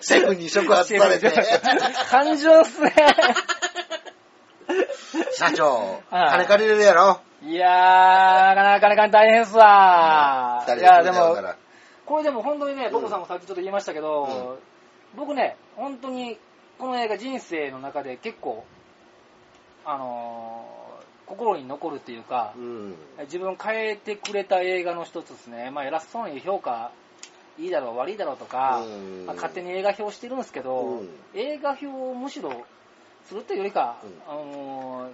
[0.01, 1.31] シェフに触発されて、
[2.11, 2.93] 感情っすね。
[5.33, 6.31] 社長、はい。
[6.31, 7.21] 金借りれるやろ？
[7.43, 10.65] いやー、なかなか大変っすわ。
[10.67, 11.37] いや、二人ででも
[12.07, 12.93] これでも本当にね、うん。
[12.93, 14.59] ボコさんもさっきちょっと言いましたけど、
[15.15, 16.39] 僕ね、本当に
[16.79, 18.65] この映画人生の中で結構、
[19.85, 20.94] あのー
[21.27, 22.95] 心に残るっていうかう、ん。
[23.23, 25.71] 自分を変えてくれた映画の一つですね。
[25.71, 26.93] まあ偉そうに評価
[27.59, 32.65] いいだろう悪いだろうとか、うんまあ、勝手に映画表してるんですけど、うん映画表をむしろ
[33.27, 35.11] するというよりか、うんあのー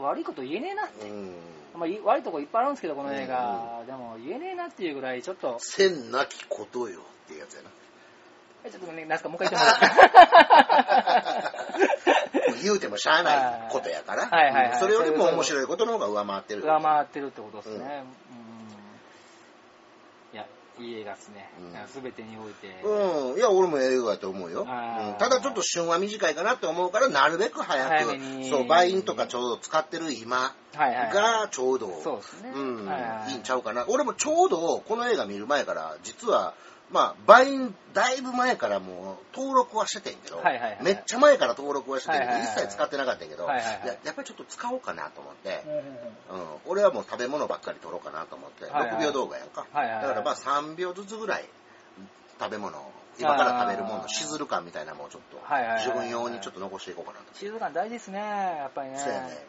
[0.00, 1.30] 悪いこと言えねえなうん。
[1.74, 3.82] まあ、い悪いとこいっぱいあるんですけど、この映画。
[3.86, 7.70] でも、言えねえなっていうぐらい、ちょっと、せんなきことよっていうやつやな。
[8.64, 12.25] えちょっとね、なんすか、もう一回言ってもらって
[12.62, 16.62] 言うてもしゃあないことやから、はいはいはいうんそれよりも面白いことの方が上回ってる。
[16.62, 18.04] 上回ってるってことですね。
[20.32, 20.34] うん。
[20.34, 20.46] いや、
[20.78, 21.88] いい映画ですねうん。
[21.88, 22.68] すべてにおいて。
[22.84, 23.38] うん。
[23.38, 24.60] いや、俺も映画やと思うよ。
[24.60, 31.12] うんただちょっと旬は短いかなって思うから、なるべく早早くそう、バインとかちょうど使ってる今はいはい。
[31.12, 33.86] がちょうど、そうですねうん、はいはいいいんちゃうかな。
[33.88, 36.54] 俺もちょうどこの映画見る前から、実は、
[36.90, 43.86] まあ、バイン、だいぶ前からもう登録はしててんけど、はいはいはいめっちゃ前から登録はしててんけど、はいはいはい一切使ってなかったんやけど、はいはいはい。
[43.88, 45.64] ややっぱりちょっと使おうかなと思って、
[46.30, 49.66] うん、俺はもう食べ物ばっかり撮ろうかなと思って、はいはい6秒動画やんか。
[49.72, 51.44] はいはいはいだからまあ3秒ずつぐらい
[52.38, 55.38] 食べ物を、今から食べるもののしずる感みたいなのもちょっと
[55.78, 57.38] 自分用にちょっと残していこうかなと。
[57.38, 58.98] 静かに大事ですね、やっぱりね。
[58.98, 59.46] そうやね。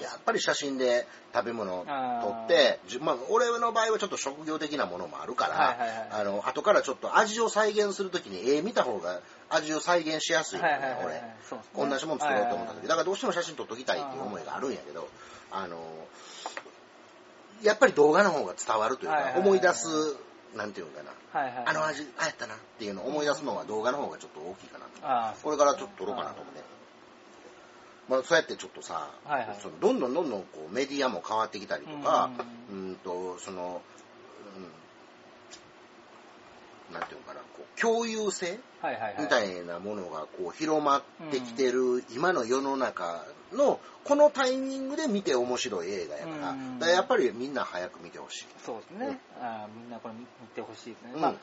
[0.00, 5.76] やっぱり写真で食べ物を撮って、じまあ、俺の場合はちょっと職業的なものもあるから、
[6.10, 10.60] あの、後からちょっと味を再現するときに絵見た方が味を再現しやすい。
[11.76, 12.76] 同じもの作ろうと思った時、はい。
[12.76, 15.08] はいはいだからどうしても写真撮っときたいっていう思いがあるんやけど、
[15.52, 15.78] あの、
[17.62, 19.86] やっぱり動画の方が伝わるというか、思い出す、
[20.56, 21.64] なんていうのかな、はいはい。
[21.66, 24.86] あの味、あやったなっていうのを思い出すのは動画の方がちょっと大きいかな
[25.34, 25.42] と。
[25.42, 26.60] これからちょっと撮ろうかなと思って。
[28.08, 32.30] まあ、そうやってちょっとさ、はいはいそのどんどんどんどんこうメディアも変わってきたりとか、
[32.68, 33.80] ううんんと、その、
[36.90, 39.16] うん、なんていうのかな、こう共有性はいはいはい。
[39.20, 46.78] みたいなものがこう広まってきてる今の世の中のこのタイミングで見て面白い映画やから、うん。
[46.78, 48.46] だからやっぱりみんな早く見てほしい。
[48.64, 49.18] そうですね。
[49.40, 51.12] あーみんなこれ見てほしいですね。
[51.14, 51.20] うん。
[51.20, 51.34] まあ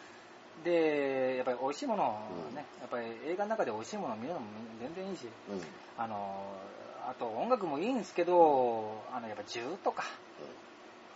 [0.63, 4.47] で、やっぱり美味しいものをね、やっぱり映画の中で美味しいものを見るのも
[4.81, 5.61] 全然いいし、うん。
[5.97, 6.57] あの、
[7.07, 10.03] あと音楽もいいんですけど、あの、やっぱ銃とか、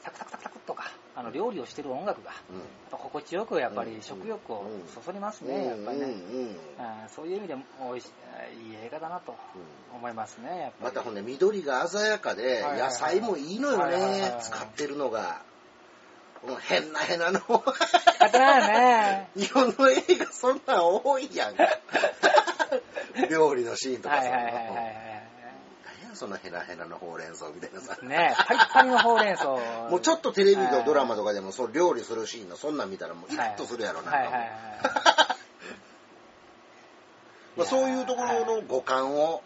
[0.04, 2.60] サクサクサクサクとか、あの、料理をしてる音楽が、やうん。
[2.60, 4.02] っぱ心地よくやっぱりうん。
[4.02, 4.88] 食欲をうん。
[4.88, 5.50] そそりますうん。
[5.50, 6.06] ね、やっぱりね。
[6.06, 6.58] うん。
[7.10, 9.36] そういう意味でも美味しいいい映画だなと。
[9.94, 10.84] 思いますね、やっぱり。
[10.86, 15.42] またほんで緑が鮮やかで野菜もいいのよね使ってるのが。
[16.48, 19.30] もう変な変なのあとなんね。
[19.38, 21.56] 日本の映画そんなん多いやん。
[23.30, 24.22] 料理のシーンとかさ。
[24.22, 25.21] はいはいはいはいはい。
[26.22, 27.98] そのヘナヘナのほうれん草みたいなさ。
[28.04, 29.48] ねパリッパリのほうれん草。
[29.48, 29.58] も
[29.98, 34.52] うちょっとテレビとドラマとかでもそう料理するシーンのそんなん見たらもうイラッとするやろな、はいはいはい
[37.58, 39.42] まあ、そういうところの五感を、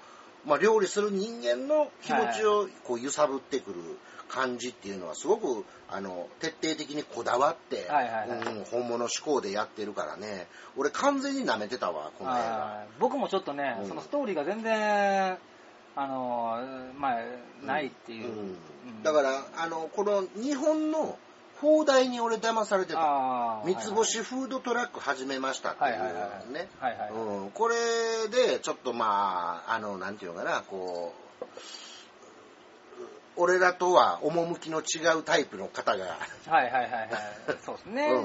[0.46, 3.80] まあ、料理する人間の気持ちをこう揺さぶってくる
[4.28, 10.48] 感じっていうのはすごくあの徹底的にこだわって、うん本物志向でやってるからね。
[10.76, 12.86] 俺完全に舐めてたわこの映画。
[13.00, 13.88] 僕もちょっとね、うん。
[13.88, 15.38] そのストーリーが全然、
[15.96, 17.22] あのー、まあ、
[17.66, 18.28] ないっていう。
[18.28, 18.40] うん。
[18.40, 18.42] う
[19.00, 19.04] ん。
[19.04, 21.18] だからあのこの日本の
[21.62, 23.62] 放題に俺騙されてた。
[23.66, 26.68] 三つ星フードトラック始めましたっていうね。
[27.54, 27.76] これ
[28.30, 31.46] でちょっとまああのなんていうのかなこう
[33.38, 36.06] 俺らとは趣の違うタイプの方が。
[36.48, 37.10] はいはいはいはい。
[37.66, 38.08] そうですね。
[38.08, 38.22] うん。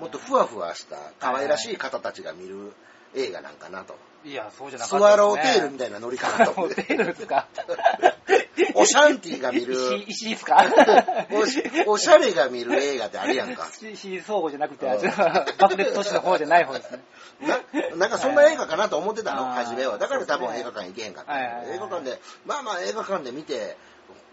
[0.00, 2.72] もっとふわふわした可愛らしい方たちが見る
[3.14, 3.96] 映画なんかなと。
[4.26, 5.10] いや、そうじゃなスかったね。
[5.12, 6.82] ワローテールみたいなノリかなと思って。
[6.82, 7.46] スワローテールですか？
[8.74, 9.74] おシャンティが見る、
[10.08, 10.56] 石、石ですか？
[11.32, 13.66] おしおしゃれが見る映画ってあるやんか。
[13.92, 14.86] 石相互じゃなくて、
[15.58, 17.00] 爆裂都市の方じゃない方ですね。
[17.92, 19.98] ななんかそんな映画かなと思ってたの、はい初めは。
[19.98, 23.76] だから多分映画館行けへんかった、映画館で、まあまあ映画館で見て、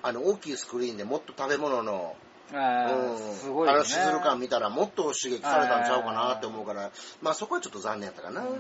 [0.01, 2.15] あの、大きいスクリーンでもっと食べ物の、
[2.53, 4.01] あーうんすごいですね。
[4.03, 8.41] あのシズル感見たらもっと刺激されたんちゃうかなって思うから、まあそこはちょっと残念やったかな。
[8.41, 8.57] うんうん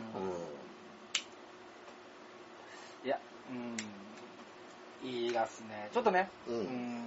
[3.03, 5.89] いや、うん、いい映画っすね。
[5.93, 7.03] ちょっとね、うんん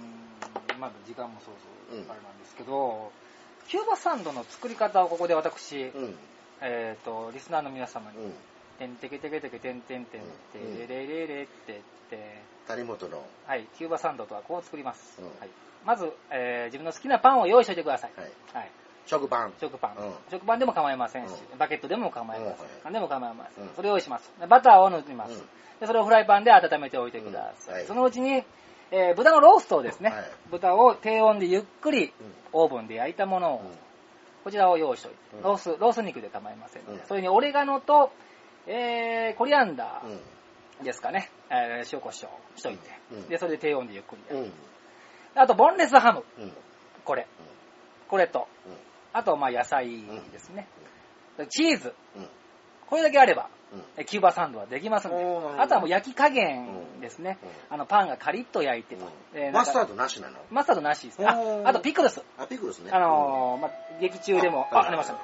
[0.79, 1.53] まだ時間もそう
[1.89, 3.11] そううんあれなんですけど、
[3.67, 6.15] キューバサンドの作り方をここで私、うん。
[6.61, 8.27] えっ、と、リスナーの皆様に、う
[8.87, 8.95] ん。
[8.95, 10.21] てけてけてけてんてんてん
[10.53, 11.79] てうんれれれれって言っ
[12.09, 15.19] て、谷本の、はい、キューバサンドとはこう作ります。
[15.19, 15.49] うんはい、
[15.85, 18.11] まず、えー自分の好きなパンを用意しておいてください。
[18.15, 18.31] はい。
[18.53, 18.71] はい、
[19.07, 19.53] 食パン。
[19.59, 20.13] 食パン、うん。
[20.29, 23.73] 食パンでも構いませんし、うバケットでも構いません、うん何でも構いません、うん。
[23.75, 24.31] それを用意します。
[24.39, 25.43] でバターを塗ります、
[25.85, 28.43] それをフライパンで温めておいてください、そのうちに、
[28.91, 30.23] えー豚のローストをですね、はい。
[30.51, 32.11] 豚を低温でゆっくりうん。
[32.53, 33.77] オーブンで焼いたものを、うん。
[34.43, 35.43] こちらを用意しておいて、うん。
[35.43, 38.11] ロースロース肉で構いませんそれにオレガノと、
[38.65, 40.11] えーコリアンダうん。
[40.81, 43.27] ーですかね、えー塩コショウしといて、うん。
[43.29, 44.49] でそれで低温でゆっくり焼いて、
[45.35, 45.41] うん。
[45.41, 46.23] あとボンレスハム。
[46.39, 46.53] うん。
[47.03, 47.27] これ。
[48.07, 48.47] これと。
[48.65, 48.73] うん。
[49.17, 50.67] あとまあ野菜ですね、
[51.49, 51.93] チーズ。
[52.15, 52.29] うん。
[52.87, 53.49] これだけあれば
[54.05, 55.59] キューバサンドはできますので。
[55.59, 57.75] あとはもう焼き加減ですね、うん。
[57.75, 59.05] あのパンがカリッと焼いてと、
[59.51, 60.37] マスタードなしなの？
[60.51, 61.19] マスタードなしです。
[61.19, 62.21] ねああとピクルス。
[62.37, 62.91] あ、ピクルスね。
[62.93, 65.13] あのーまあ、劇中でもああありました。
[65.13, 65.19] ね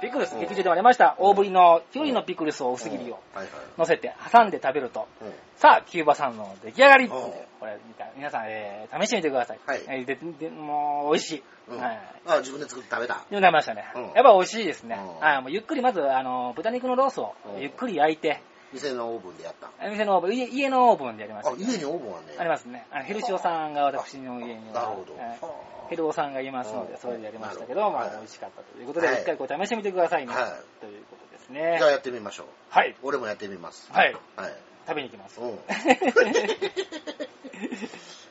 [0.00, 1.16] ピクルスうん劇中でもありました。
[1.18, 3.18] 大ぶりのキュウリのピクルスを薄切りを。
[3.78, 5.06] 乗せて挟んで食べると。
[5.20, 5.32] うん。
[5.56, 7.04] さあキューバサンドの出来上がり。
[7.06, 7.10] うん。
[7.10, 7.78] これ
[8.16, 9.82] 皆さん、えー試してみてください、はい。
[9.86, 11.78] えーででもう美味しい、うん。
[11.78, 12.00] はい。
[12.26, 13.14] あ、自分で作って食べた。
[13.30, 14.02] でも食べましたね、うん。
[14.02, 15.20] やっぱ美味しいですね、うん。
[15.20, 15.42] はい。
[15.42, 17.60] もうゆっくりまずあの豚肉のロースをうん。
[17.60, 18.40] ゆっくり焼いて、
[18.72, 19.68] 店のオーブンでやった。
[19.88, 21.52] 店のオーブン、家家のオーブンでやりました。
[21.52, 21.56] あ、。
[21.58, 22.34] 家にオーブンあんね。
[22.38, 22.86] ありますね。
[22.90, 25.14] あのヘルシオさんが私の家には、なるほど
[25.90, 30.32] ヘルオさんがいますので、うんそれでやりましたけど、まあ美味しかったということで、はい一回こう試してみてくださいね。
[30.32, 30.44] はい
[30.80, 31.88] ということですねじゃ。
[31.88, 32.46] あやってみましょう。
[32.70, 32.94] はい。
[33.02, 33.90] 俺もやってみます。
[33.92, 34.14] はい。
[34.36, 34.52] はい。
[34.86, 35.40] 食べに行きます。
[35.40, 35.58] うん。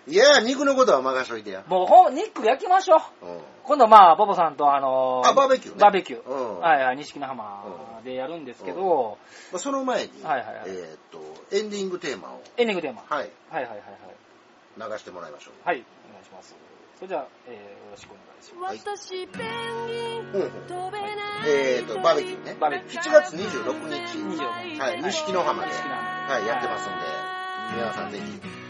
[0.07, 1.63] いや、肉のことは任しといてや。
[1.67, 3.25] もうほん、肉焼きましょう。
[3.25, 3.39] うん。
[3.63, 6.27] 今度まあ、ボボさんとあのあバーベキューねバーベキュー。
[6.27, 9.19] うんはいはい、錦の浜でやるんですけど、
[9.51, 11.19] まあその前に、はいはいはいえーっと、
[11.55, 13.03] エンディングテーマを、エンディングテーマ。
[13.07, 14.91] はい、はいはいはいはい。
[14.91, 15.53] 流してもらいましょう。
[15.67, 16.55] はい、お願いします。
[16.99, 19.07] それじゃあ、えーよろしくお願いします。
[19.07, 20.51] 私ペンギンうんうん。
[20.67, 21.15] 飛べない
[21.47, 22.57] えーっと、バーベキューね。
[22.59, 23.03] バーベキュー。
[23.03, 26.33] 7月26日、26日はい、錦の浜で、錦の浜。
[26.33, 26.99] はい、やってますんで、
[27.79, 28.23] 皆さんぜひ、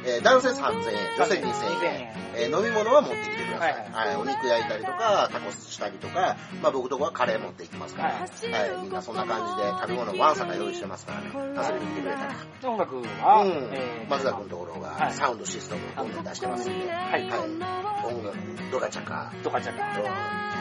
[0.05, 3.73] えー男性3000円、女性2000円、えー飲み物は持ってきてください。
[3.73, 8.29] はいはい、お肉焼いたりとか、タコスしたりとか、まあ僕とこはカレー持っていきますから、ははい、
[8.83, 12.35] みんなそんな感じで食べ物ワンサカ用意してますからね、遊びに来てくれたら。
[12.79, 13.49] 楽は、うん。
[13.73, 15.13] えー松田君のところがはい。
[15.13, 17.29] サウンドシステムを今度出してますんで、はい。
[17.29, 17.59] はい、音
[18.23, 18.37] 楽、
[18.71, 19.79] ドガチャカ、とかちゃか。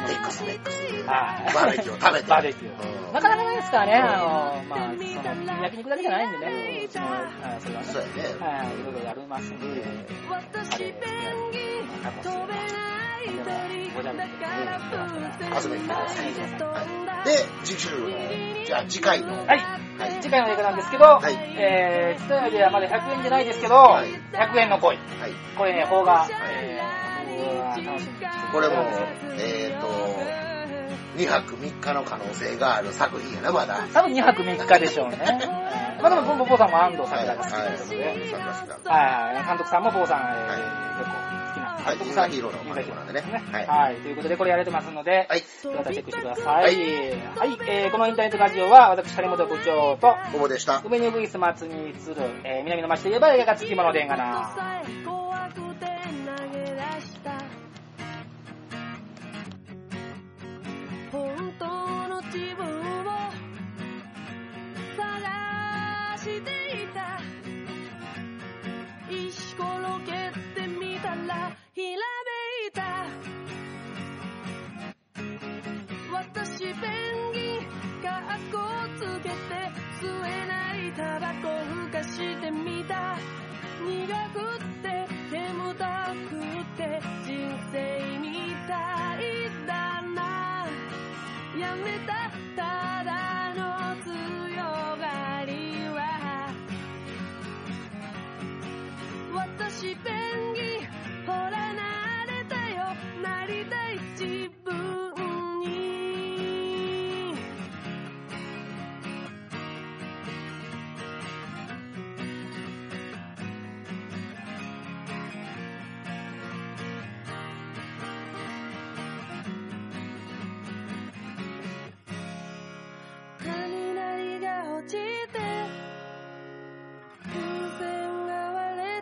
[0.07, 1.55] メックスメックス、はい。
[1.55, 3.07] バーベキューを食べて、バーベキュー。
[3.07, 3.13] うん。
[3.13, 8.13] なかなかないですからね、あの、まあ、その、焼肉だけじゃないんでね、うちも、はい、それはね、そうやね。
[8.39, 10.07] はい、いろいろやりますんで、うん。
[10.31, 10.93] 私ペン
[11.53, 12.98] ギンタコス飛べない
[13.37, 13.51] でも
[13.95, 14.47] ごちゃごちゃか
[15.51, 16.27] ら遊びに来てください。
[16.27, 18.09] はい、で、次週の、
[18.64, 20.23] じゃあ次回の、はい、はい。
[20.23, 21.35] 次回の映画なんですけど、はい。
[21.35, 24.11] えー、伝えではまだ100円じゃないですけど、はい。
[24.33, 24.97] 100円の恋。
[24.97, 28.75] はい、これね、邦画、えー、これも、
[29.38, 29.88] えっ、と、
[31.19, 33.88] 2泊3日の可能性がある作品やな、まだ。
[33.93, 35.19] 多分2泊3日でしょうね。
[36.01, 37.67] まあでも、ボンさんも安藤サクラが好きとい。
[37.67, 40.59] うことで、はい、監督さんも坊さん、えーはい。
[40.99, 41.48] 結構
[41.85, 41.99] はい。
[41.99, 43.23] 監督さん、銀座ヒーローの監督なんでね。
[43.67, 43.95] は、はい。
[43.99, 45.43] いということでこれやれてますので、はい、
[45.77, 46.45] またチェックしてください。
[46.47, 46.75] ははい。
[46.75, 46.79] い、
[47.69, 50.83] えーこのインターネットラジオは私、谷本部長と、ここでした。
[50.85, 55.18] 梅にウグイス松に移る、えー南の町といえば映画がつきものでんがな。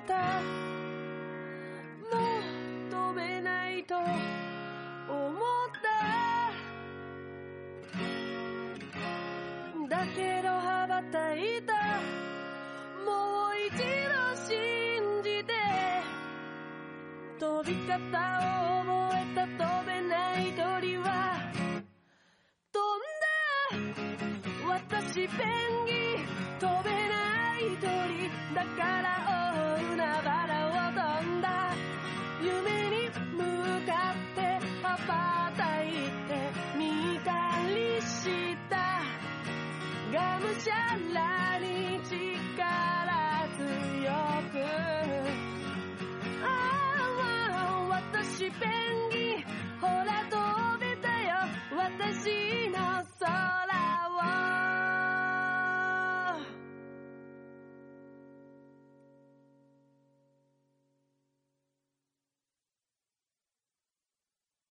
[0.07, 0.15] た
[2.01, 2.17] も
[2.89, 4.11] う止べないと思っ
[9.89, 11.75] ただけど羽ばたいた
[13.05, 15.53] もう一度信じて。
[17.39, 18.01] 飛び方を
[18.81, 21.37] 覚えた飛べない鳥は
[22.73, 23.03] 飛ん
[24.63, 25.66] だ私べ